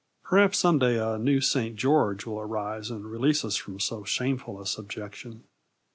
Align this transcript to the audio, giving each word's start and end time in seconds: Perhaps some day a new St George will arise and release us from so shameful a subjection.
Perhaps 0.23 0.57
some 0.57 0.79
day 0.79 0.97
a 0.97 1.19
new 1.19 1.39
St 1.41 1.75
George 1.75 2.25
will 2.25 2.39
arise 2.39 2.89
and 2.89 3.05
release 3.05 3.45
us 3.45 3.55
from 3.55 3.79
so 3.79 4.03
shameful 4.03 4.59
a 4.59 4.65
subjection. 4.65 5.43